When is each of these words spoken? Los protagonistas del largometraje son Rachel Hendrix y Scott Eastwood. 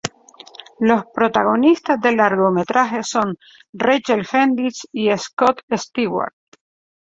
Los 0.79 1.05
protagonistas 1.13 2.01
del 2.01 2.17
largometraje 2.17 3.03
son 3.03 3.37
Rachel 3.71 4.25
Hendrix 4.33 4.87
y 4.91 5.15
Scott 5.15 5.61
Eastwood. 5.69 6.31